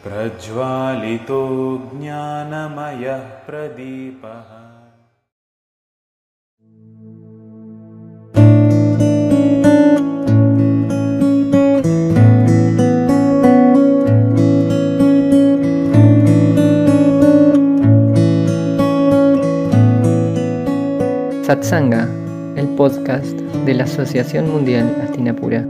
[0.04, 1.42] प्रज्वालितो
[1.94, 4.57] ज्ञानमयः प्रदीपः
[21.48, 22.06] Satsanga,
[22.56, 23.24] el podcast
[23.64, 25.64] de la Asociación Mundial Astinapura.